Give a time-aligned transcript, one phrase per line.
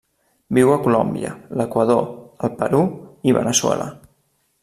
[0.57, 2.01] Viu a Colòmbia, l'Equador,
[2.47, 2.81] el Perú
[3.33, 3.87] i Veneçuela.